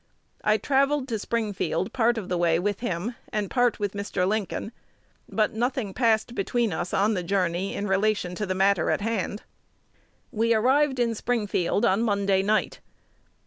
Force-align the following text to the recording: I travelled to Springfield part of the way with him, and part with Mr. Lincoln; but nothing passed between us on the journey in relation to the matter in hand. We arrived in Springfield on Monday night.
I 0.43 0.57
travelled 0.57 1.07
to 1.09 1.19
Springfield 1.19 1.93
part 1.93 2.17
of 2.17 2.27
the 2.27 2.39
way 2.39 2.57
with 2.57 2.79
him, 2.79 3.13
and 3.31 3.51
part 3.51 3.77
with 3.79 3.93
Mr. 3.93 4.27
Lincoln; 4.27 4.71
but 5.29 5.53
nothing 5.53 5.93
passed 5.93 6.33
between 6.33 6.73
us 6.73 6.91
on 6.91 7.13
the 7.13 7.21
journey 7.21 7.75
in 7.75 7.85
relation 7.85 8.33
to 8.33 8.47
the 8.47 8.55
matter 8.55 8.89
in 8.89 9.01
hand. 9.01 9.43
We 10.31 10.55
arrived 10.55 10.97
in 10.97 11.13
Springfield 11.13 11.85
on 11.85 12.01
Monday 12.01 12.41
night. 12.41 12.79